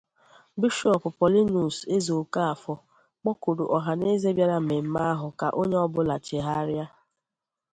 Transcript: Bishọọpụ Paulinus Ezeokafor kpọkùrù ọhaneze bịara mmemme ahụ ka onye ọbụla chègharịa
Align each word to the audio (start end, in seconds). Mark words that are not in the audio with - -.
Bishọọpụ 0.59 1.07
Paulinus 1.17 1.75
Ezeokafor 1.95 2.79
kpọkùrù 3.21 3.63
ọhaneze 3.77 4.29
bịara 4.37 4.57
mmemme 4.61 4.99
ahụ 5.11 5.27
ka 5.39 5.47
onye 5.59 5.77
ọbụla 5.85 6.15
chègharịa 6.25 6.85